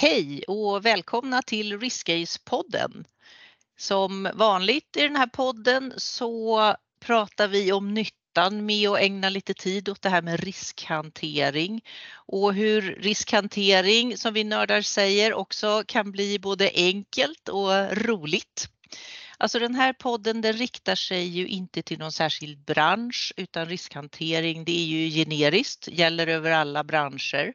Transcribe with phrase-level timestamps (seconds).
[0.00, 3.04] Hej och välkomna till Riskcase-podden.
[3.78, 9.54] Som vanligt i den här podden så pratar vi om nyttan med att ägna lite
[9.54, 11.84] tid åt det här med riskhantering
[12.14, 18.68] och hur riskhantering, som vi nördar säger, också kan bli både enkelt och roligt.
[19.38, 24.64] Alltså den här podden den riktar sig ju inte till någon särskild bransch utan riskhantering
[24.64, 27.52] det är ju generiskt, gäller över alla branscher.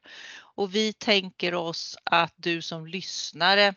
[0.56, 3.76] Och vi tänker oss att du som lyssnare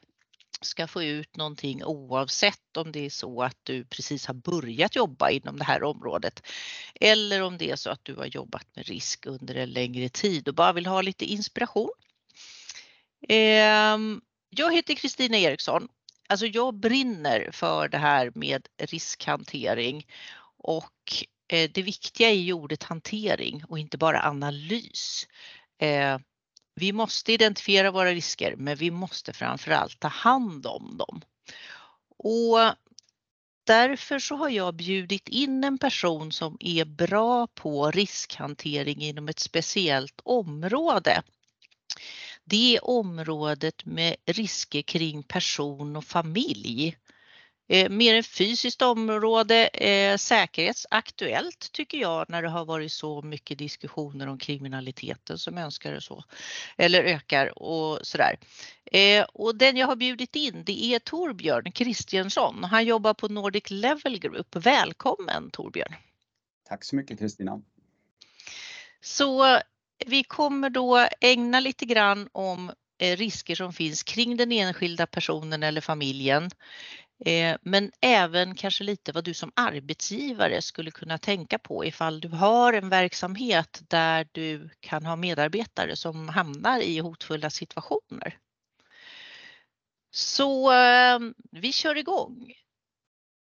[0.60, 5.30] ska få ut någonting oavsett om det är så att du precis har börjat jobba
[5.30, 6.42] inom det här området
[7.00, 10.48] eller om det är så att du har jobbat med risk under en längre tid
[10.48, 11.90] och bara vill ha lite inspiration.
[13.28, 15.88] Ehm, jag heter Kristina Eriksson
[16.28, 20.06] alltså jag brinner för det här med riskhantering
[20.56, 25.26] och eh, det viktiga är ju ordet hantering och inte bara analys.
[25.78, 26.18] Eh,
[26.78, 31.20] vi måste identifiera våra risker men vi måste framförallt ta hand om dem.
[32.18, 32.58] Och
[33.66, 39.38] därför så har jag bjudit in en person som är bra på riskhantering inom ett
[39.38, 41.22] speciellt område
[42.50, 46.96] det är området med risker kring person och familj.
[47.68, 53.58] Eh, mer än fysiskt område, eh, säkerhetsaktuellt tycker jag när det har varit så mycket
[53.58, 56.24] diskussioner om kriminaliteten som önskar och så
[56.76, 58.38] eller ökar och sådär.
[58.84, 62.64] Eh, och den jag har bjudit in det är Torbjörn Kristiansson.
[62.64, 64.56] Han jobbar på Nordic Level Group.
[64.56, 65.94] Välkommen Torbjörn!
[66.68, 67.62] Tack så mycket Kristina!
[69.00, 69.60] Så
[70.06, 75.62] vi kommer då ägna lite grann om eh, risker som finns kring den enskilda personen
[75.62, 76.50] eller familjen.
[77.24, 82.28] Eh, men även kanske lite vad du som arbetsgivare skulle kunna tänka på ifall du
[82.28, 88.38] har en verksamhet där du kan ha medarbetare som hamnar i hotfulla situationer.
[90.10, 92.52] Så ehm, vi kör igång.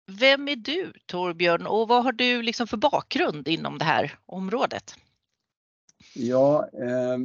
[0.07, 4.95] Vem är du Torbjörn och vad har du liksom för bakgrund inom det här området?
[6.13, 7.17] Ja, eh,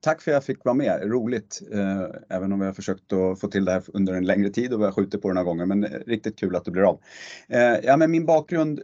[0.00, 1.00] tack för att jag fick vara med.
[1.02, 4.50] Roligt, eh, även om vi har försökt att få till det här under en längre
[4.50, 6.70] tid och vi har skjutit på det några gånger, men eh, riktigt kul att det
[6.70, 7.00] blir av.
[7.48, 8.80] Eh, ja, men min bakgrund,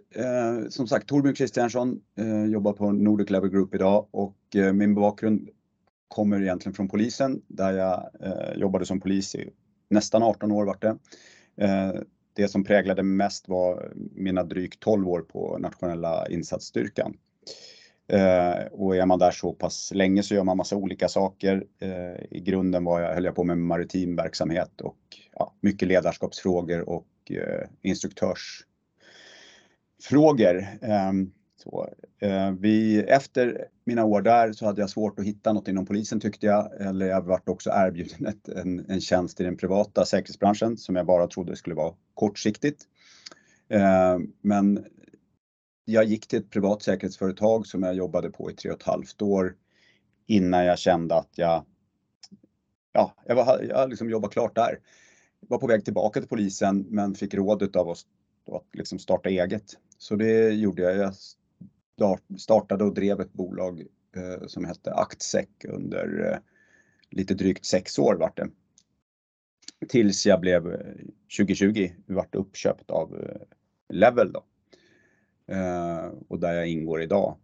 [0.69, 2.01] som sagt, Torbjörn Kristiansson,
[2.49, 4.37] jobbar på Nordic Level Group idag och
[4.75, 5.49] min bakgrund
[6.09, 8.11] kommer egentligen från polisen där jag
[8.57, 9.51] jobbade som polis i
[9.91, 10.97] nästan 18 år vart det.
[12.33, 17.15] det som präglade mest var mina drygt 12 år på nationella insatsstyrkan.
[18.13, 21.65] Eh, och är man där så pass länge så gör man massa olika saker.
[21.79, 24.99] Eh, I grunden var jag, höll jag på med maritim verksamhet och
[25.33, 30.67] ja, mycket ledarskapsfrågor och eh, instruktörsfrågor.
[30.83, 31.89] Ehm, så,
[32.21, 36.21] eh, vi, efter mina år där så hade jag svårt att hitta något inom polisen
[36.21, 36.81] tyckte jag.
[36.81, 41.07] Eller jag vart också erbjuden ett, en, en tjänst i den privata säkerhetsbranschen som jag
[41.07, 42.83] bara trodde skulle vara kortsiktigt.
[43.69, 44.85] Ehm, men
[45.91, 49.23] jag gick till ett privat säkerhetsföretag som jag jobbade på i tre och ett halvt
[49.23, 49.57] år
[50.27, 51.65] innan jag kände att jag,
[52.93, 54.79] ja, jag, var, jag liksom jobbade klart där.
[55.41, 58.07] Jag var på väg tillbaka till polisen men fick rådet av oss
[58.53, 59.79] att liksom starta eget.
[59.99, 61.15] Så det gjorde jag.
[61.97, 63.81] Jag startade och drev ett bolag
[64.17, 66.39] eh, som hette Actsec under eh,
[67.11, 68.49] lite drygt sex år vart det.
[69.89, 70.95] Tills jag blev eh,
[71.39, 73.41] 2020 vart uppköpt av eh,
[73.89, 74.45] Level då.
[75.51, 77.37] Eh, och där jag ingår idag.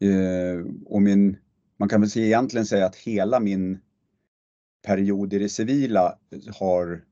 [0.00, 1.36] Eh, och min,
[1.76, 3.78] man kan väl säga, egentligen säga att hela min
[4.86, 6.18] period i det civila
[6.54, 7.04] har,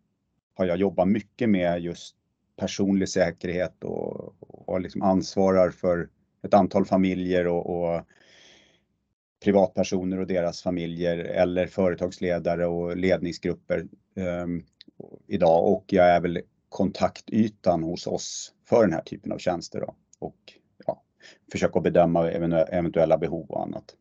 [0.54, 2.16] har jag jobbat mycket med just
[2.56, 6.08] personlig säkerhet och, och liksom ansvarar för
[6.42, 8.02] ett antal familjer och, och
[9.44, 13.86] privatpersoner och deras familjer eller företagsledare och ledningsgrupper
[14.16, 14.46] eh,
[15.26, 19.80] idag och jag är väl kontaktytan hos oss för den här typen av tjänster.
[19.80, 20.52] Då och
[20.86, 21.02] ja,
[21.52, 23.94] försöka bedöma eventuella behov och annat.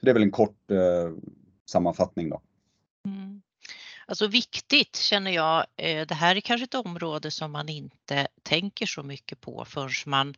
[0.00, 1.12] Så det är väl en kort eh,
[1.64, 2.42] sammanfattning då.
[3.06, 3.42] Mm.
[4.06, 8.86] Alltså viktigt känner jag, eh, det här är kanske ett område som man inte tänker
[8.86, 10.34] så mycket på förrän man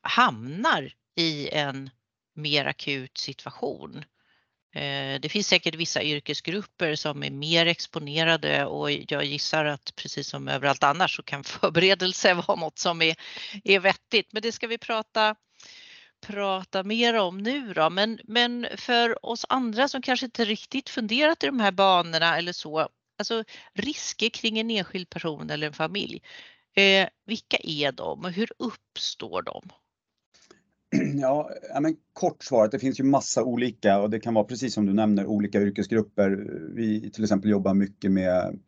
[0.00, 1.90] hamnar i en
[2.34, 4.04] mer akut situation.
[4.76, 10.28] Eh, det finns säkert vissa yrkesgrupper som är mer exponerade och jag gissar att precis
[10.28, 13.16] som överallt annars så kan förberedelse vara något som är,
[13.64, 14.32] är vettigt.
[14.32, 15.36] Men det ska vi prata,
[16.26, 17.90] prata mer om nu då.
[17.90, 22.52] Men, men för oss andra som kanske inte riktigt funderat i de här banorna eller
[22.52, 22.88] så,
[23.18, 23.44] alltså
[23.74, 26.22] risker kring en enskild person eller en familj.
[26.74, 29.70] Eh, vilka är de och hur uppstår de?
[31.20, 31.50] Ja,
[31.80, 34.92] men kort svaret, det finns ju massa olika och det kan vara precis som du
[34.92, 36.30] nämner olika yrkesgrupper.
[36.74, 38.58] Vi till exempel jobbar mycket med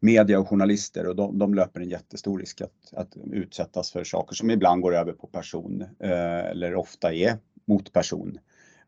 [0.00, 4.34] media och journalister och de, de löper en jättestor risk att, att, utsättas för saker
[4.34, 8.38] som ibland går över på person eh, eller ofta är mot person.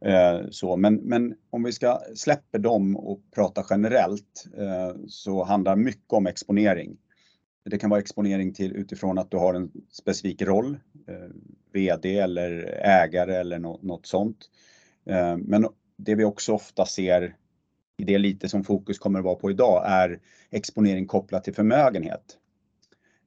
[0.05, 5.77] Eh, så, men, men om vi ska släppa dem och prata generellt eh, så handlar
[5.77, 6.97] mycket om exponering.
[7.71, 10.79] Det kan vara exponering till utifrån att du har en specifik roll,
[11.11, 11.29] Eh,
[11.73, 14.51] VD eller ägare eller något, något sånt.
[15.05, 15.67] Eh, men
[15.97, 17.37] det vi också ofta ser
[17.97, 20.21] i det lite som fokus kommer att vara på idag är
[20.51, 22.39] exponering kopplat till förmögenhet.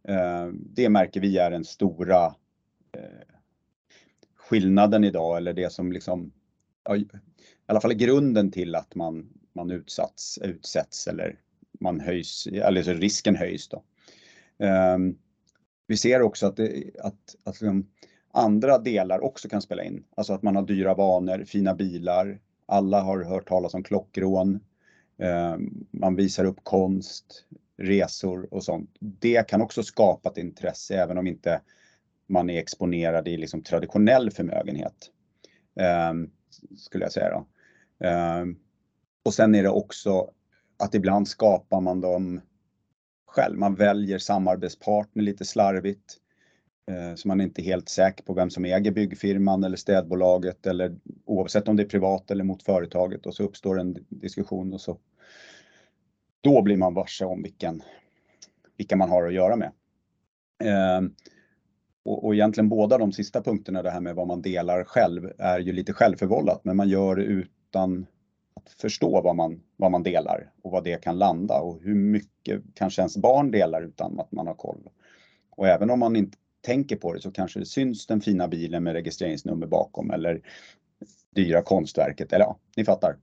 [0.07, 2.25] Eh, det märker vi är den stora
[2.91, 3.35] eh,
[4.35, 6.31] skillnaden idag eller det som liksom
[6.95, 7.05] i
[7.65, 11.39] alla fall är grunden till att man, man utsatts, utsätts eller
[11.79, 13.83] man höjs, eller så risken höjs då.
[14.65, 14.97] Eh,
[15.87, 17.87] vi ser också att, det, att, att liksom
[18.31, 20.03] andra delar också kan spela in.
[20.15, 22.39] Alltså att man har dyra vanor, fina bilar.
[22.65, 24.59] Alla har hört talas om klockrån.
[25.17, 25.57] Eh,
[25.91, 27.45] man visar upp konst,
[27.77, 28.89] resor och sånt.
[28.99, 31.61] Det kan också skapa ett intresse även om inte
[32.27, 35.11] man är exponerad i liksom traditionell förmögenhet.
[35.79, 36.13] Eh,
[36.77, 37.29] skulle jag säga.
[37.29, 37.47] Då.
[38.07, 38.45] Eh,
[39.23, 40.31] och sen är det också
[40.77, 42.41] att ibland skapar man dem
[43.33, 43.57] själv.
[43.57, 46.17] Man väljer samarbetspartner lite slarvigt.
[46.91, 50.95] Eh, så man är inte helt säker på vem som äger byggfirman eller städbolaget eller
[51.25, 54.97] oavsett om det är privat eller mot företaget och så uppstår en diskussion och så
[56.41, 57.81] då blir man varse om vilken,
[58.77, 59.71] vilka man har att göra med.
[60.63, 61.15] Ehm,
[62.05, 65.59] och, och egentligen båda de sista punkterna, det här med vad man delar själv, är
[65.59, 68.05] ju lite självförvållat men man gör det utan
[68.65, 72.61] att förstå vad man, vad man delar och vad det kan landa och hur mycket
[72.73, 74.89] kanske ens barn delar utan att man har koll.
[75.49, 78.83] Och även om man inte tänker på det så kanske det syns den fina bilen
[78.83, 80.41] med registreringsnummer bakom eller
[81.35, 83.17] dyra konstverket, eller ja, ni fattar.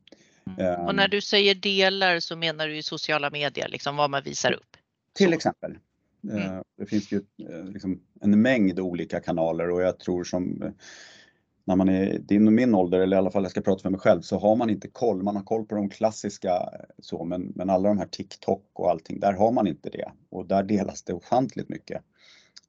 [0.58, 0.86] Mm.
[0.86, 1.10] Och när ehm.
[1.10, 4.76] du säger delar så menar du i sociala medier, liksom vad man visar upp?
[5.14, 5.78] Till exempel.
[6.24, 6.38] Mm.
[6.38, 10.74] Ehm, det finns ju eh, liksom en mängd olika kanaler och jag tror som
[11.64, 13.90] när man är din och min ålder, eller i alla fall jag ska prata för
[13.90, 15.22] mig själv, så har man inte koll.
[15.22, 18.90] Man har koll på de klassiska eh, så, men, men alla de här TikTok och
[18.90, 20.10] allting, där har man inte det.
[20.30, 22.02] Och där delas det ofantligt mycket.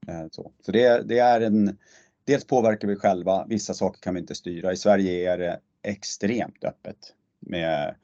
[0.08, 1.78] Eh, så så det, det är en,
[2.24, 4.74] dels påverkar vi själva, vissa saker kan vi inte styra.
[4.74, 7.96] I Sverige är det extremt öppet med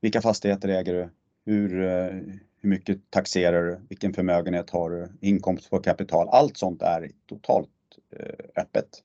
[0.00, 1.08] vilka fastigheter äger du?
[1.44, 2.14] Hur, eh,
[2.60, 3.80] hur mycket taxerar du?
[3.88, 5.08] Vilken förmögenhet har du?
[5.20, 6.28] Inkomst på kapital?
[6.28, 7.68] Allt sånt är totalt
[8.16, 9.02] eh, öppet.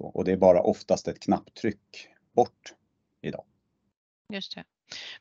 [0.00, 2.74] Så, och det är bara oftast ett knapptryck bort
[3.22, 3.44] idag.
[4.32, 4.64] Just det.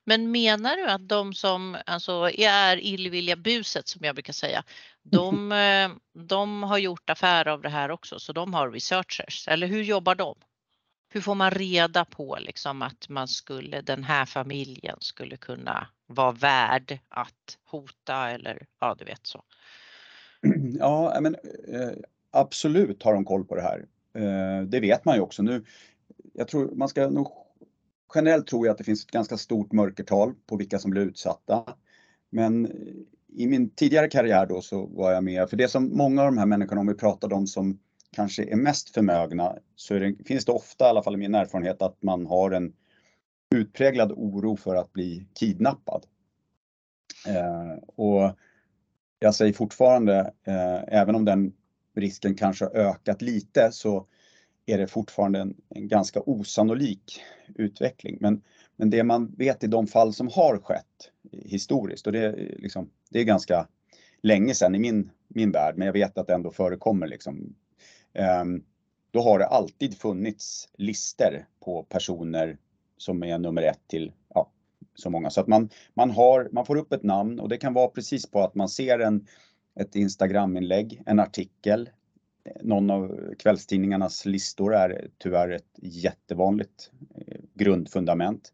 [0.03, 4.63] Men menar du att de som alltså, är illvilliga buset som jag brukar säga,
[5.03, 9.67] de, eh, de har gjort affär av det här också så de har researchers eller
[9.67, 10.35] hur jobbar de?
[11.09, 16.31] Hur får man reda på liksom att man skulle, den här familjen skulle kunna vara
[16.31, 19.43] värd att hota eller ja, du vet så.
[20.79, 21.35] Ja, men
[21.67, 21.91] eh,
[22.31, 23.85] absolut har de koll på det här.
[24.19, 25.63] Eh, det vet man ju också nu.
[26.33, 27.31] Jag tror man ska nog
[28.15, 31.63] generellt tror jag att det finns ett ganska stort mörkertal på vilka som blir utsatta.
[32.29, 32.71] Men eh,
[33.27, 36.37] i min tidigare karriär då så var jag med, för det som många av de
[36.37, 37.79] här människorna, om vi pratar om som
[38.11, 41.81] kanske är mest förmögna, så det, finns det ofta, i alla fall i min erfarenhet,
[41.81, 42.73] att man har en
[43.55, 46.05] utpräglad oro för att bli kidnappad.
[47.27, 48.35] Eh, och
[49.19, 51.53] jag säger fortfarande, eh, även om den
[51.99, 54.07] risken kanske har ökat lite så
[54.65, 57.21] är det fortfarande en, en ganska osannolik
[57.55, 58.17] utveckling.
[58.21, 58.41] Men,
[58.75, 62.89] men det man vet i de fall som har skett historiskt och det, är liksom,
[63.09, 63.67] det är ganska
[64.21, 67.07] länge sedan i min, min värld, men jag vet att det ändå förekommer.
[67.07, 67.55] Liksom.
[68.41, 68.63] Um,
[69.11, 72.57] då har det alltid funnits lister på personer
[72.97, 74.51] som är nummer ett till ja,
[74.95, 75.29] så många.
[75.29, 78.31] Så att man, man, har, man får upp ett namn och det kan vara precis
[78.31, 79.27] på att man ser en,
[79.79, 81.89] ett Instagram-inlägg, en artikel.
[82.61, 88.53] Någon av kvällstidningarnas listor är tyvärr ett jättevanligt eh, grundfundament.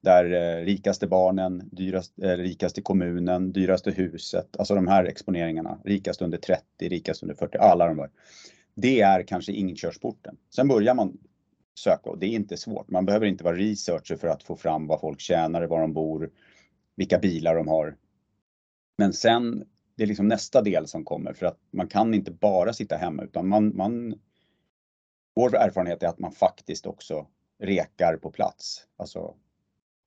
[0.00, 6.22] Där eh, rikaste barnen, dyrast, eh, rikaste kommunen, dyraste huset, alltså de här exponeringarna, rikast
[6.22, 8.10] under 30, rikast under 40, alla de där.
[8.74, 10.36] Det är kanske inkörsporten.
[10.54, 11.18] Sen börjar man
[11.78, 12.90] söka och det är inte svårt.
[12.90, 16.30] Man behöver inte vara researcher för att få fram vad folk tjänar, var de bor,
[16.96, 17.96] vilka bilar de har.
[18.98, 19.64] Men sen
[20.00, 23.22] det är liksom nästa del som kommer för att man kan inte bara sitta hemma
[23.22, 24.14] utan man, man
[25.34, 27.26] vår erfarenhet är att man faktiskt också
[27.58, 28.86] rekar på plats.
[28.96, 29.34] Alltså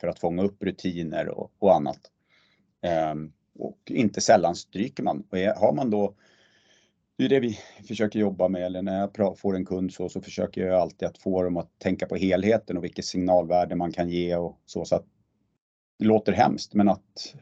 [0.02, 2.00] för att fånga upp rutiner och, och annat.
[2.82, 5.28] Ehm, och inte sällan stryker man.
[5.30, 6.16] Och har man då
[7.18, 8.64] det är det vi försöker jobba med.
[8.64, 11.80] Eller när jag får en kund så, så försöker jag alltid att få dem att
[11.80, 14.86] tänka på helheten och vilket signalvärde man kan ge och så.
[14.86, 15.06] så att
[16.00, 17.36] det låter hemskt, men att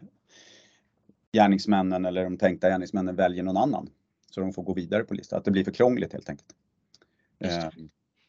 [1.34, 3.90] gärningsmännen eller de tänkta gärningsmännen väljer någon annan.
[4.30, 5.40] Så de får gå vidare på listan.
[5.40, 6.56] Att det blir för krångligt helt enkelt.
[7.40, 7.70] Eh,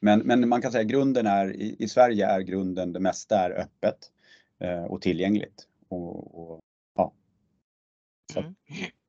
[0.00, 3.50] men, men man kan säga grunden är, i, i Sverige är grunden, det mesta är
[3.50, 4.10] öppet
[4.58, 5.66] eh, och tillgängligt.
[5.88, 6.60] Och, och
[6.96, 7.12] ja.
[8.36, 8.54] Mm.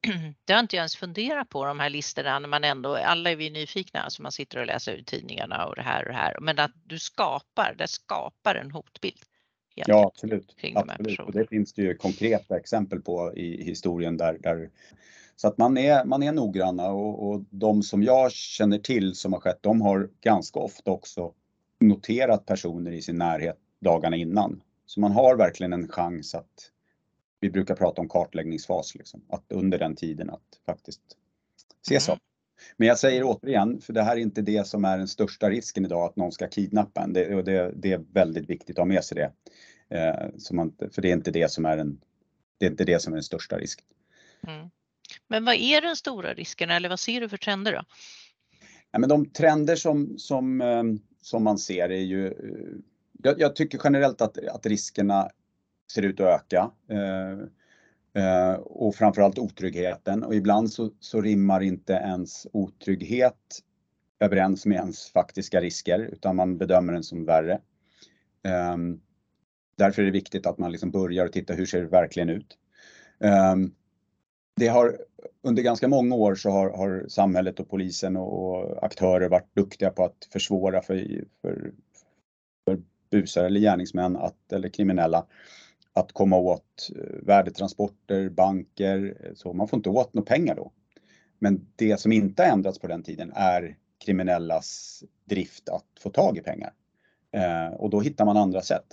[0.46, 3.36] Det har inte jag ens funderat på de här listorna när man ändå, alla är
[3.36, 6.38] vi nyfikna, alltså man sitter och läser ut tidningarna och det här och det här.
[6.42, 9.22] Men att du skapar, det skapar en hotbild.
[9.76, 10.56] Ja absolut.
[10.76, 11.20] absolut.
[11.20, 14.70] Och det finns det ju konkreta exempel på i historien där, där
[15.36, 19.34] så att man är, man är noggranna och, och de som jag känner till som
[19.34, 21.34] har skett, de har ganska ofta också
[21.80, 24.62] noterat personer i sin närhet dagarna innan.
[24.86, 26.70] Så man har verkligen en chans att,
[27.40, 31.02] vi brukar prata om kartläggningsfas, liksom, att under den tiden att faktiskt
[31.88, 32.02] se mm.
[32.02, 32.33] saker.
[32.78, 35.86] Men jag säger återigen, för det här är inte det som är den största risken
[35.86, 37.14] idag, att någon ska kidnappa en.
[37.14, 39.32] Det, det, det är väldigt viktigt att ha med sig det.
[39.98, 42.00] Eh, man, för det är inte det som är den,
[42.58, 43.86] det är inte det som är den största risken.
[44.48, 44.70] Mm.
[45.28, 47.84] Men vad är den stora risken eller vad ser du för trender då?
[48.92, 52.34] Ja, men de trender som, som, ehm, som man ser är ju, eh,
[53.24, 55.30] jag, jag tycker generellt att, att riskerna
[55.92, 56.72] ser ut att öka.
[56.90, 57.48] Eh,
[58.14, 63.60] eh, och framförallt otryggheten och ibland så, så rimmar inte ens otrygghet
[64.20, 67.60] överens med ens faktiska risker utan man bedömer den som värre.
[68.74, 69.02] Um,
[69.76, 72.58] därför är det viktigt att man liksom börjar titta hur ser det verkligen ut.
[73.20, 73.76] Um,
[74.56, 74.98] det har
[75.42, 79.90] under ganska många år så har, har samhället och polisen och, och, aktörer varit duktiga
[79.90, 81.72] på att försvåra för, för,
[82.66, 85.26] för busar eller gärningsmän att, eller kriminella
[85.94, 90.72] att komma åt eh, värdetransporter, banker, eh, så man får inte åt några pengar då.
[91.40, 96.38] Men det som inte har ändrats på den tiden är kriminellas drift att få tag
[96.38, 96.74] i pengar.
[97.32, 98.86] Eh, och då hittar man andra sätt.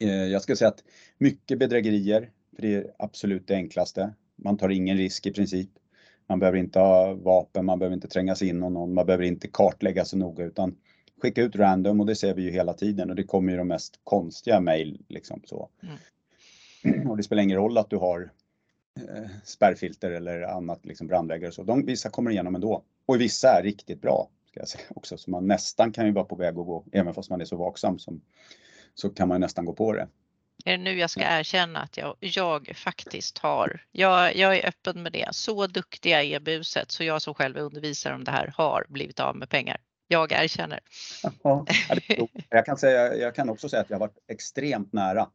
[0.00, 0.84] Eh, jag skulle säga att
[1.18, 4.14] mycket bedrägerier, för det är absolut det enklaste.
[4.36, 5.70] Man tar ingen risk i princip.
[6.28, 9.48] Man behöver inte ha vapen, man behöver inte tränga sig in någon, man behöver inte
[9.48, 10.76] kartlägga så noga utan
[11.22, 13.68] skicka ut random och det ser vi ju hela tiden och det kommer ju de
[13.68, 15.68] mest konstiga mejl liksom så.
[16.84, 17.10] Mm.
[17.10, 18.30] Och det spelar ingen roll att du har
[18.96, 21.62] eh, spärrfilter eller annat liksom brandväggar och så.
[21.62, 22.84] De, vissa kommer igenom ändå.
[23.06, 26.24] Och vissa är riktigt bra ska jag säga också så man nästan kan ju vara
[26.24, 28.20] på väg att gå, även fast man är så vaksam som
[28.94, 30.08] så kan man nästan gå på det.
[30.64, 35.02] Är det nu jag ska erkänna att jag, jag faktiskt har, jag, jag är öppen
[35.02, 38.86] med det, så duktiga är buset så jag som själv undervisar om det här har
[38.88, 39.76] blivit av med pengar.
[40.12, 40.80] Jag erkänner.
[41.42, 41.66] Ja,
[42.48, 45.30] jag, kan säga, jag kan också säga att jag har varit extremt nära.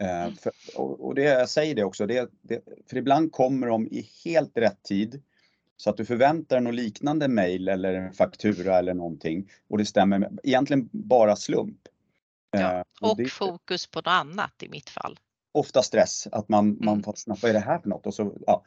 [0.00, 0.36] Eh, mm.
[0.36, 4.08] för, och, och det, jag säger det också, det, det, för ibland kommer de i
[4.24, 5.22] helt rätt tid.
[5.76, 9.84] Så att du förväntar dig något liknande mail eller en faktura eller någonting och det
[9.84, 11.80] stämmer med, egentligen bara slump.
[12.50, 15.18] Ja, eh, och det, fokus på något annat i mitt fall.
[15.52, 16.84] Ofta stress, att man, mm.
[16.84, 18.06] man får snabbt, vad är det här för något?
[18.06, 18.64] Och så, ja.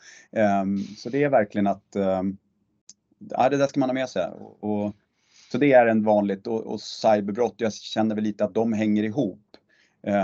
[0.61, 2.37] Um, så det är verkligen att, um,
[3.29, 4.27] ja det där ska man ha med sig.
[4.27, 4.95] Och, och
[5.51, 9.03] så det är en vanligt och, och cyberbrott, jag känner väl lite att de hänger
[9.03, 9.41] ihop.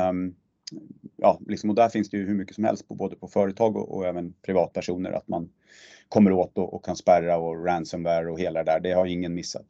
[0.09, 0.35] Um,
[1.17, 3.75] ja, liksom, och där finns det ju hur mycket som helst på både på företag
[3.75, 5.49] och, och även privatpersoner att man
[6.09, 8.79] kommer åt och, och, kan spärra och ransomware och hela det där.
[8.79, 9.65] Det har ingen missat.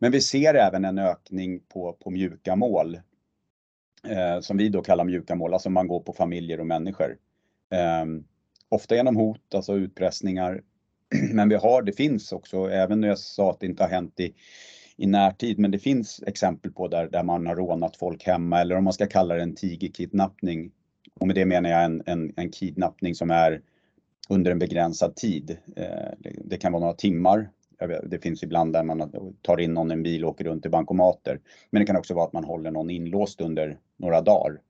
[0.00, 3.00] Men vi ser även en ökning på, på mjuka mål
[4.04, 7.16] eh, som vi då kallar mjuka mål, alltså man går på familjer och människor.
[7.70, 8.04] Eh,
[8.68, 10.62] ofta genom hot, alltså utpressningar.
[11.32, 14.20] Men vi har, det finns också, även när jag sa att det inte har hänt
[14.20, 14.34] i,
[14.98, 18.76] i närtid, men det finns exempel på där, där man har rånat folk hemma eller
[18.76, 20.70] om man ska kalla det en tigerkidnappning.
[21.20, 23.60] Och med det menar jag en, en, en kidnappning som är
[24.28, 25.56] under en begränsad tid.
[25.76, 27.48] Eh, det kan vara några timmar
[28.02, 29.12] det finns ibland där man
[29.42, 31.40] tar in någon i en bil och åker runt till bankomater.
[31.70, 34.60] Men det kan också vara att man håller någon inlåst under några dagar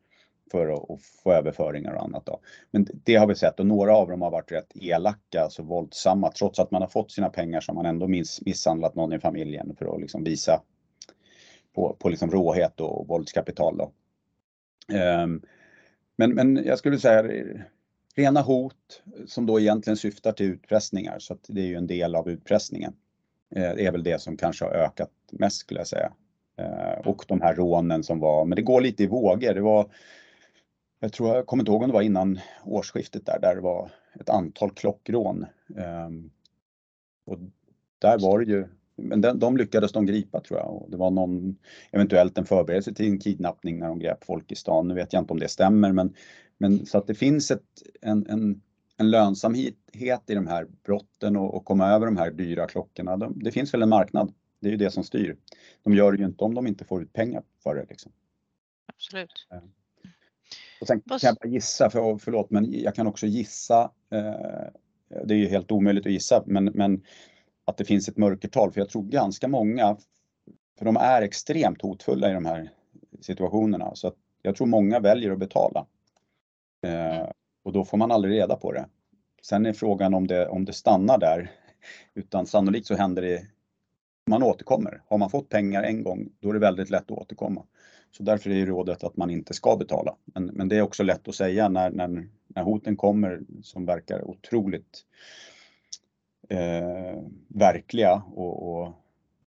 [0.50, 2.26] för att få överföringar och annat.
[2.26, 2.40] Då.
[2.70, 6.32] Men det har vi sett och några av dem har varit rätt elaka, alltså våldsamma.
[6.32, 9.18] Trots att man har fått sina pengar så har man ändå miss, misshandlat någon i
[9.18, 10.62] familjen för att liksom visa
[11.74, 13.78] på, på liksom råhet och våldskapital.
[13.78, 13.92] Då.
[15.22, 15.42] Um,
[16.16, 17.24] men, men jag skulle säga
[18.16, 22.14] rena hot som då egentligen syftar till utpressningar så att det är ju en del
[22.14, 22.92] av utpressningen.
[23.50, 26.12] Det är väl det som kanske har ökat mest skulle jag säga.
[26.58, 29.54] Eh, och de här rånen som var, men det går lite i vågor.
[29.54, 29.90] Det var,
[31.00, 33.90] jag tror, jag kommer inte ihåg om det var innan årsskiftet där, där det var
[34.20, 35.46] ett antal klockrån.
[35.76, 36.30] Ehm,
[37.26, 37.38] och
[37.98, 41.10] där var det ju, men de, de lyckades de gripa tror jag och det var
[41.10, 41.56] någon,
[41.90, 44.88] eventuellt en förberedelse till en kidnappning när de grep folk i stan.
[44.88, 46.14] Nu vet jag inte om det stämmer men
[46.60, 48.60] men så att det finns ett, en, en
[48.98, 49.74] en lönsamhet
[50.30, 53.16] i de här brotten och, och komma över de här dyra klockorna.
[53.16, 54.34] De, det finns väl en marknad.
[54.60, 55.36] Det är ju det som styr.
[55.82, 57.86] De gör det ju inte om de inte får ut pengar för det.
[57.88, 58.12] Liksom.
[58.86, 59.46] Absolut.
[60.80, 63.90] Och sen kan jag bara gissa, för, förlåt, men jag kan också gissa.
[64.10, 64.70] Eh,
[65.24, 67.02] det är ju helt omöjligt att gissa, men, men
[67.64, 68.72] att det finns ett mörkertal.
[68.72, 69.96] För jag tror ganska många,
[70.78, 72.70] för de är extremt hotfulla i de här
[73.20, 73.94] situationerna.
[73.94, 75.86] Så att jag tror många väljer att betala.
[76.86, 77.32] Eh, mm.
[77.64, 78.86] och då får man aldrig reda på det.
[79.42, 81.50] Sen är frågan om det, om det stannar där.
[82.14, 83.46] Utan sannolikt så händer det,
[84.26, 85.02] man återkommer.
[85.06, 87.66] Har man fått pengar en gång, då är det väldigt lätt att återkomma.
[88.10, 90.16] Så därför är rådet att man inte ska betala.
[90.24, 94.30] Men, men det är också lätt att säga när, när, när hoten kommer som verkar
[94.30, 95.04] otroligt
[96.48, 98.94] eh, verkliga och, och,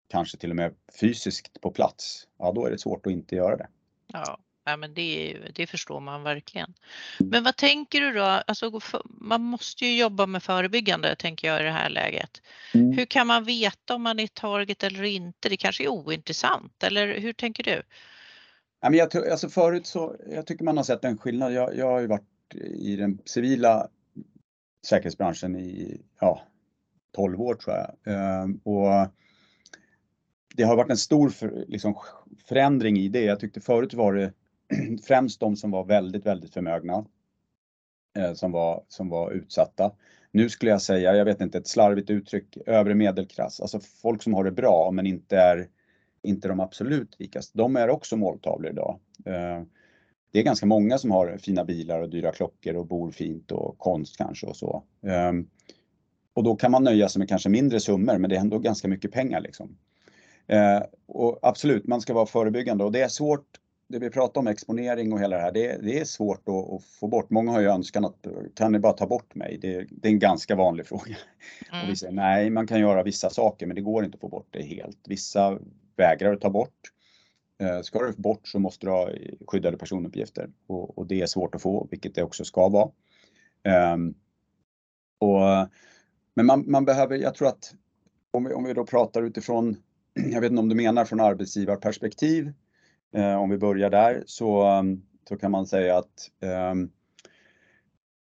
[0.08, 2.28] kanske till och med fysiskt på plats.
[2.40, 3.68] Ja, då är det svårt att inte göra det.
[4.08, 6.74] Ja, ja men det, det förstår man verkligen.
[7.20, 8.24] Men vad tänker du då?
[8.24, 12.42] Alltså, man måste ju jobba med förebyggande tänker jag i det här läget.
[12.74, 12.92] Mm.
[12.98, 15.50] Hur kan man veta om man är target eller inte?
[15.50, 17.82] Det kanske är ointressant eller hur tänker du?
[18.82, 21.54] Ja, men jag, alltså förut så, jag tycker man har sett en skillnad.
[21.54, 23.88] Jag, jag har ju varit i den civila
[24.88, 26.42] säkerhetsbranschen i ja,
[27.16, 28.14] 12 år tror jag.
[28.14, 29.08] Ehm, och
[30.56, 31.96] det har varit en stor för, liksom,
[32.46, 33.24] förändring i det.
[33.24, 34.34] Jag tyckte förut var det
[35.04, 37.06] främst de som var väldigt, väldigt förmögna
[38.18, 39.92] eh, som, var, som var utsatta.
[40.32, 44.34] Nu skulle jag säga, jag vet inte, ett slarvigt uttryck, övre medelklass, alltså folk som
[44.34, 45.70] har det bra men inte är
[46.24, 47.58] inte de absolut rikaste.
[47.58, 49.00] De är också måltavlor idag.
[49.26, 49.64] Eh,
[50.32, 53.78] det är ganska många som har fina bilar och dyra klockor och bor fint och
[53.78, 54.84] konst kanske och så.
[55.02, 55.48] Ehm,
[56.34, 58.88] och då kan man nöja sig med kanske mindre summor men det är ändå ganska
[58.88, 59.42] mycket pengar.
[59.42, 59.78] Liksom.
[60.48, 63.46] Eh, och absolut, man ska vara förebyggande och det är svårt,
[63.88, 66.84] det vi pratar om exponering och hela det här, det, det är svårt att, att,
[66.84, 67.30] få bort.
[67.30, 69.58] Många har ju önskan att kan ni bara ta bort mig?
[69.62, 71.18] Det, det är en ganska vanlig fråga.
[71.72, 71.84] Mm.
[71.84, 74.30] Och vi säger nej, man kan göra vissa saker men det går inte att få
[74.30, 75.00] bort det helt.
[75.08, 75.60] Vissa
[75.96, 76.92] vägrar att ta bort.
[77.62, 79.10] Eh, ska du bort så måste du ha
[79.48, 82.92] skyddade personuppgifter och, och det är svårt att få, vilket det också ska vara.
[83.94, 84.16] Um,
[85.20, 85.70] och,
[86.34, 87.76] men man, man, behöver, jag tror att
[88.32, 89.78] om vi, om vi då pratar utifrån,
[90.14, 92.54] jag vet inte om du menar från arbetsgivarperspektiv,
[93.14, 96.90] eh, om vi börjar där så, ehm, så kan man säga att ehm,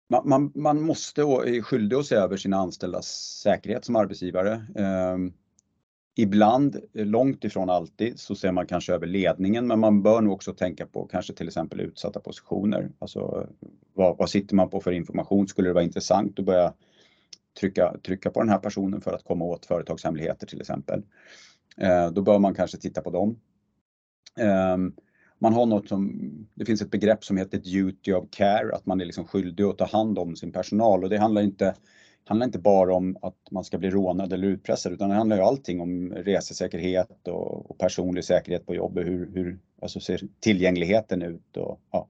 [0.09, 3.07] man, man, man, måste och är skyldig att se över sina anställdas
[3.43, 4.53] säkerhet som arbetsgivare.
[4.75, 5.17] Eh,
[6.17, 10.53] Ibland, långt ifrån alltid, så ser man kanske över ledningen men man bör nog också
[10.53, 12.91] tänka på kanske till exempel utsatta positioner.
[12.99, 13.47] Alltså
[13.93, 15.47] vad, vad sitter man på för information?
[15.47, 16.73] Skulle det vara intressant att börja
[17.59, 21.03] trycka, trycka på den här personen för att komma åt företagshemligheter till exempel?
[21.77, 23.39] Eh, då bör man kanske titta på dem.
[24.39, 24.77] Eh,
[25.39, 29.01] man har något som, det finns ett begrepp som heter duty of care, att man
[29.01, 31.75] är liksom skyldig att ta hand om sin personal och det handlar inte
[32.25, 35.43] handlar inte bara om att man ska bli rånad eller utpressad utan det handlar ju
[35.43, 39.05] allting om resesäkerhet och, och personlig säkerhet på jobbet.
[39.05, 41.57] Hur, hur alltså ser tillgängligheten ut?
[41.57, 42.07] Och, ja.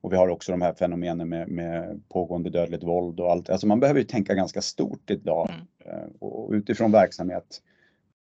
[0.00, 3.50] och vi har också de här fenomenen med, med pågående dödligt våld och allt.
[3.50, 5.66] Alltså man behöver ju tänka ganska stort idag mm.
[5.84, 7.62] Eh, och utifrån verksamhet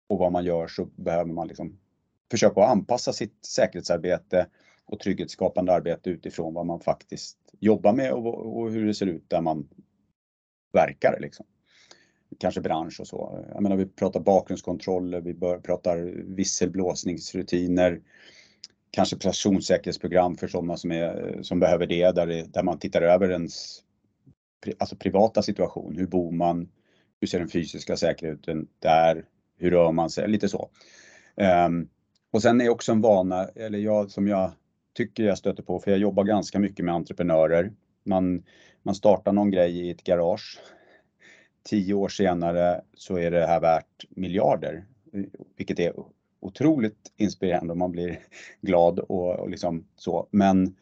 [0.08, 1.80] och vad man gör så behöver man liksom
[2.32, 4.48] försöka anpassa sitt säkerhetsarbete
[4.86, 9.30] och trygghetsskapande arbete utifrån vad man faktiskt jobbar med och, och hur det ser ut
[9.30, 9.68] där man
[10.72, 11.20] verkar.
[11.20, 11.46] Liksom.
[12.40, 13.46] Kanske bransch och så.
[13.54, 15.98] Jag menar, vi pratar bakgrundskontroller, vi pratar
[16.36, 18.02] visselblåsningsrutiner,
[18.92, 23.32] kanske personsäkerhetsprogram för sådana som, är, som behöver det, där, det, där man tittar över
[23.32, 23.84] ens
[24.78, 25.96] alltså privata situation.
[25.98, 26.70] Hur bor man?
[27.22, 29.26] Hur ser den fysiska säkerheten där?
[29.58, 30.28] Hur rör man sig?
[30.28, 30.70] Lite så.
[31.68, 31.90] Um,
[32.32, 34.52] och sen är också en vana, eller jag som jag
[34.94, 37.72] tycker jag stöter på, för jag jobbar ganska mycket med entreprenörer.
[38.04, 38.44] Man,
[38.84, 40.60] man startar någon grej i ett garage.
[41.64, 44.86] Tio år senare så är det här värt miljarder,
[45.58, 45.94] vilket är
[46.40, 48.20] otroligt inspirerande och man blir
[48.62, 50.28] glad och, och liksom så.
[50.32, 50.76] Men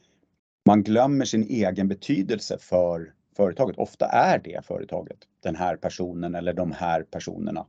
[0.65, 3.77] man glömmer sin egen betydelse för företaget.
[3.77, 7.65] Ofta är det företaget, den här personen eller de här personerna.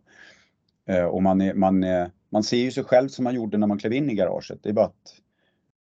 [0.87, 3.67] Eh, och man, är, man, är, man ser ju sig själv som man gjorde när
[3.67, 4.63] man klev in i garaget.
[4.63, 5.15] Det är bara att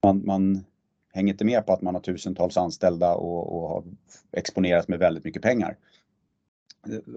[0.03, 0.65] man, man
[1.17, 3.85] hänger inte med på att man har tusentals anställda och, och har
[4.33, 5.77] exponerats med väldigt mycket pengar.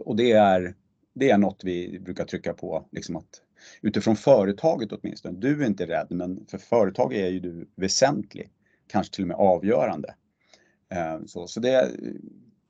[0.06, 0.76] Och det är,
[1.14, 3.42] det är något vi brukar trycka på, liksom att
[3.82, 5.40] utifrån företaget åtminstone.
[5.40, 8.50] Du är inte rädd, men för företag är ju du väsentlig,
[8.88, 10.16] kanske till och med avgörande.
[10.90, 11.92] Eh, så, så det,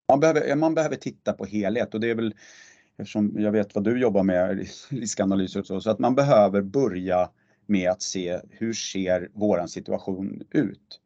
[0.08, 2.36] man, behöver, man behöver titta på helhet och det är väl
[2.98, 7.30] eftersom jag vet vad du jobbar med, riskanalyser och så, så att man behöver börja
[7.65, 11.00] med att se hur ser våran situation ut?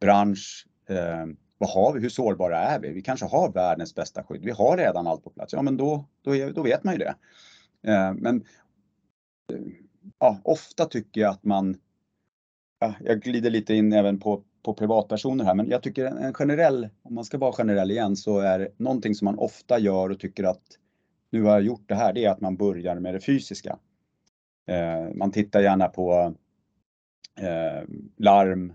[0.00, 1.26] Bransch, eh,
[1.58, 2.00] vad har vi?
[2.00, 2.92] Hur sårbara är vi?
[2.92, 4.44] Vi kanske har världens bästa skydd.
[4.44, 5.52] Vi har redan allt på plats.
[5.52, 7.14] Ja, men då, då, är, då vet man ju det.
[7.92, 8.36] Eh, men
[9.52, 9.60] eh,
[10.18, 11.76] ja, ofta tycker jag att man,
[12.78, 16.88] ja, jag glider lite in även på, på privatpersoner här, men jag tycker en generell,
[17.02, 20.44] om man ska vara generell igen, så är någonting som man ofta gör och tycker
[20.44, 20.62] att
[21.30, 23.78] nu har jag gjort det här, det är att man börjar med det fysiska.
[24.66, 26.34] Eh, man tittar gärna på
[27.40, 28.72] eh, larm.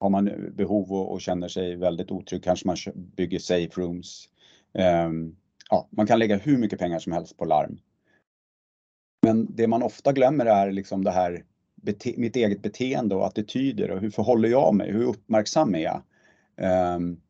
[0.00, 4.28] Har man behov och, och, känner sig väldigt otrygg kanske man bygger safe rooms.
[5.06, 5.36] Um,
[5.70, 7.78] ja, man kan lägga hur mycket pengar som helst på larm.
[9.22, 11.44] Men det man ofta glömmer är liksom det här
[12.16, 14.92] mitt eget beteende och attityder och hur förhåller jag mig?
[14.92, 16.02] Hur uppmärksam är jag?
[16.96, 17.20] Um,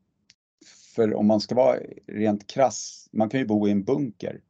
[0.95, 4.41] för om man ska vara rent krass, man kan ju bo i en bunker.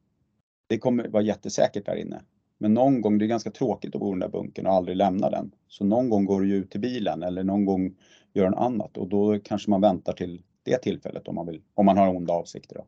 [0.66, 2.22] Det kommer vara jättesäkert där inne.
[2.58, 4.96] Men någon gång, det är ganska tråkigt att bo i den där bunkern och aldrig
[4.96, 5.52] lämna den.
[5.68, 7.96] Så någon gång går du ut till bilen eller någon gång
[8.32, 11.86] gör något annat och då kanske man väntar till det tillfället om man, vill, om
[11.86, 12.76] man har onda avsikter.
[12.76, 12.86] Då.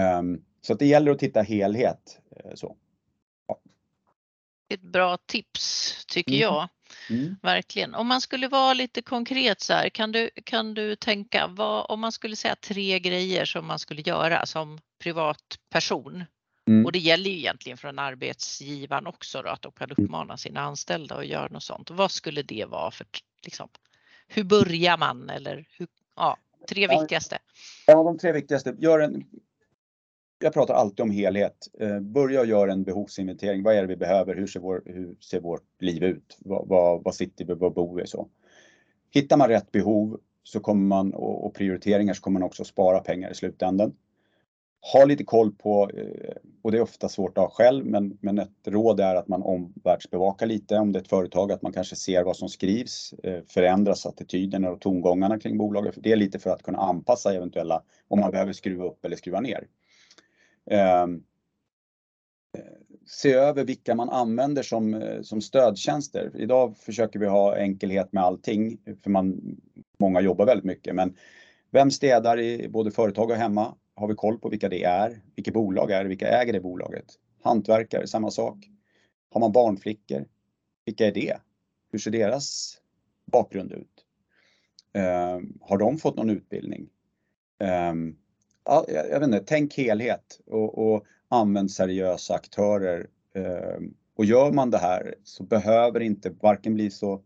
[0.00, 2.20] Um, så att det gäller att titta helhet.
[2.36, 2.76] Eh, så.
[4.68, 6.42] Ett bra tips tycker mm.
[6.42, 6.68] jag.
[7.10, 7.36] Mm.
[7.42, 7.94] Verkligen.
[7.94, 12.00] Om man skulle vara lite konkret så här, kan du, kan du tänka vad, om
[12.00, 16.24] man skulle säga tre grejer som man skulle göra som privatperson
[16.66, 16.86] Mm.
[16.86, 20.04] Och det gäller ju egentligen från arbetsgivaren också då, att de kan mm.
[20.04, 21.90] uppmana sina anställda att göra något sånt.
[21.90, 23.06] Vad skulle det vara för,
[23.44, 23.68] liksom,
[24.28, 26.36] hur börjar man eller hur, ja,
[26.68, 27.38] tre viktigaste?
[27.86, 28.74] Ja, de tre viktigaste.
[28.78, 29.24] Gör en,
[30.38, 31.68] jag pratar alltid om helhet.
[31.80, 33.62] Eh, börja göra en behovsinventering.
[33.62, 34.34] Vad är det vi behöver?
[34.34, 36.38] Hur ser, vår, hur ser vårt liv ut?
[36.38, 37.54] Vad, vad, vad sitter vi?
[37.54, 38.06] Vad bor vi?
[38.06, 38.28] Så.
[39.10, 43.00] Hittar man rätt behov så kommer man och, och prioriteringar så kommer man också spara
[43.00, 43.96] pengar i slutändan
[44.92, 48.38] ha lite koll på, eh, och det är ofta svårt att ha själv, men, men
[48.38, 51.96] ett råd är att man omvärldsbevakar lite om det är ett företag, att man kanske
[51.96, 55.94] ser vad som skrivs, eh, förändras attityderna och tongångarna kring bolaget.
[55.96, 59.40] Det är lite för att kunna anpassa eventuella, om man behöver skruva upp eller skruva
[59.40, 59.66] ner.
[60.70, 61.22] Ehm,
[63.06, 66.30] se över vilka man använder som, eh, som stödtjänster.
[66.34, 69.56] Idag försöker vi ha enkelhet med allting, för man,
[69.98, 71.16] många jobbar väldigt mycket, men
[71.70, 73.74] vem städar i både företag och hemma?
[73.96, 75.20] Har vi koll på vilka det är?
[75.34, 76.08] Vilket bolag är det?
[76.08, 77.14] Vilka äger det bolaget?
[77.42, 78.56] Hantverkare, samma sak.
[79.30, 80.28] Har man barnflickor?
[80.84, 81.36] Vilka är det?
[81.92, 82.78] Hur ser deras
[83.32, 84.04] bakgrund ut?
[84.92, 86.88] Eh, har de fått någon utbildning?
[87.60, 87.94] Eh,
[88.64, 93.06] jag, jag, vet inte, tänk helhet och, och använd seriösa aktörer.
[93.34, 93.80] Eh,
[94.16, 97.22] och gör man det här så behöver det inte varken bli så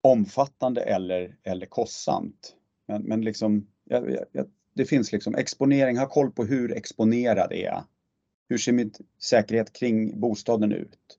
[0.00, 2.56] omfattande eller, eller kostsamt.
[2.86, 4.46] Men, men liksom, jag, jag,
[4.78, 7.84] det finns liksom exponering, ha koll på hur exponerad är jag?
[8.48, 11.18] Hur ser min säkerhet kring bostaden ut?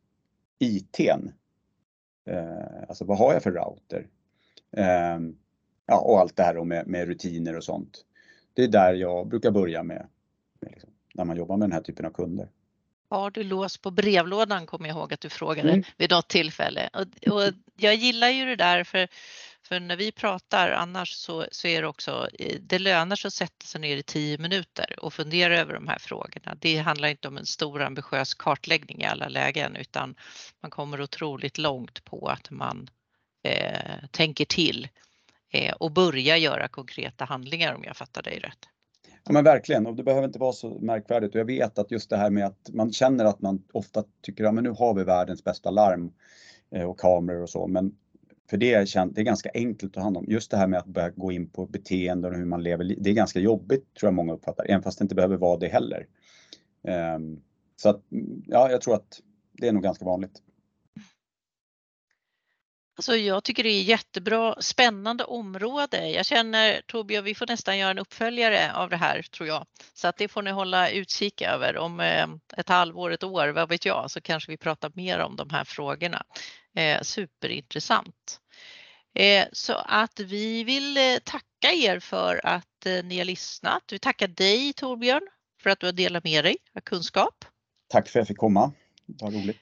[0.60, 1.32] ITn.
[2.26, 4.08] Eh, alltså vad har jag för router?
[4.72, 5.20] Eh,
[5.86, 8.06] ja, och allt det här med, med, rutiner och sånt.
[8.54, 10.08] Det är där jag brukar börja med,
[10.60, 12.50] med liksom, när man jobbar med den här typen av kunder.
[13.10, 15.84] Har du lås på brevlådan kommer jag ihåg att du frågade mm.
[15.98, 16.90] vid något tillfälle.
[16.94, 19.08] Och, och jag gillar ju det där för
[19.68, 22.28] för när vi pratar annars så, så är det också,
[22.60, 26.00] det lönar sig att sätta sig ner i tio minuter och fundera över de här
[26.00, 26.56] frågorna.
[26.60, 30.16] Det handlar inte om en stor ambitiös kartläggning i alla lägen utan
[30.62, 32.90] man kommer otroligt långt på att man
[33.44, 34.88] eh, tänker till
[35.52, 38.70] eh, och börjar göra konkreta handlingar om jag fattar dig rätt.
[39.24, 42.10] Ja men verkligen och det behöver inte vara så märkvärdigt och jag vet att just
[42.10, 45.04] det här med att man känner att man ofta tycker att ja, nu har vi
[45.04, 46.12] världens bästa larm
[46.76, 47.92] eh, och kameror och så men
[48.50, 50.26] för det är, känt, det är ganska enkelt att ta hand om.
[50.28, 52.96] Just det här med att börja gå in på beteenden och hur man lever.
[52.98, 55.68] Det är ganska jobbigt tror jag många uppfattar, även fast det inte behöver vara det
[55.68, 56.08] heller.
[56.84, 57.42] Ehm,
[57.76, 58.02] så att,
[58.46, 59.20] ja, jag tror att
[59.52, 60.42] det är nog ganska vanligt.
[63.00, 66.10] Alltså jag tycker det är jättebra, spännande område.
[66.10, 69.66] Jag känner Torbjörn, vi får nästan göra en uppföljare av det här tror jag.
[69.94, 71.78] Så att det får ni hålla utkik över.
[71.78, 75.36] Om eh, ett halvår, ett år, vad vet jag, så kanske vi pratar mer om
[75.36, 76.24] de här frågorna.
[76.76, 78.40] Eh, superintressant.
[79.16, 83.84] Eh, så att vi vill tacka er för att ni har lyssnat.
[83.92, 85.28] Vi tackar dig Torbjörn
[85.62, 87.46] för att du har delat med dig av kunskap.
[87.88, 88.72] Tack för att jag fick komma.
[89.06, 89.58] Det var roligt.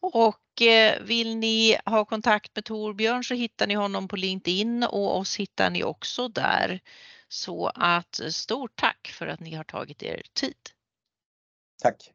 [0.00, 5.18] Och Eh, vill ni ha kontakt med Torbjörn så hittar ni honom på LinkedIn och
[5.18, 6.80] oss hittar ni också där.
[7.28, 10.70] Så att stort tack för att ni har tagit er tid.
[11.82, 12.12] Tack.